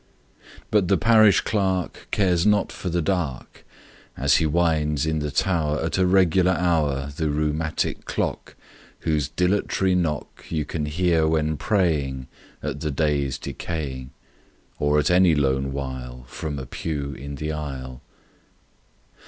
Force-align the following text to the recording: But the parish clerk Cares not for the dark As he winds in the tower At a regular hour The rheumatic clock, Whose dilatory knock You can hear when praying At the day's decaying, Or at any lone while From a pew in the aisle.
But 0.71 0.87
the 0.87 0.97
parish 0.97 1.41
clerk 1.41 2.07
Cares 2.09 2.43
not 2.43 2.71
for 2.71 2.89
the 2.89 3.03
dark 3.03 3.63
As 4.17 4.37
he 4.37 4.47
winds 4.47 5.05
in 5.05 5.19
the 5.19 5.29
tower 5.29 5.79
At 5.79 5.99
a 5.99 6.07
regular 6.07 6.53
hour 6.53 7.11
The 7.15 7.29
rheumatic 7.29 8.05
clock, 8.05 8.55
Whose 9.01 9.27
dilatory 9.29 9.93
knock 9.93 10.45
You 10.49 10.65
can 10.65 10.87
hear 10.87 11.27
when 11.27 11.55
praying 11.55 12.25
At 12.63 12.79
the 12.79 12.89
day's 12.89 13.37
decaying, 13.37 14.09
Or 14.79 14.97
at 14.97 15.11
any 15.11 15.35
lone 15.35 15.71
while 15.71 16.23
From 16.27 16.57
a 16.57 16.65
pew 16.65 17.13
in 17.13 17.35
the 17.35 17.51
aisle. 17.51 18.01